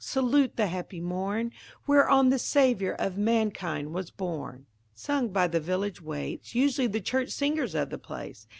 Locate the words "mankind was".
3.19-4.09